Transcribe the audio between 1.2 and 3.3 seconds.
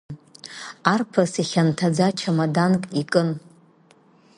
ихьанҭаӡа чамаданк икын.